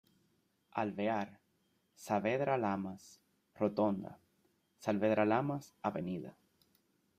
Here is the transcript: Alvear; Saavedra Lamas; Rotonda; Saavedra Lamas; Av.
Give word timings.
Alvear; 0.83 1.27
Saavedra 2.05 2.55
Lamas; 2.63 3.05
Rotonda; 3.59 4.15
Saavedra 4.79 5.27
Lamas; 5.29 5.73
Av. 5.83 6.01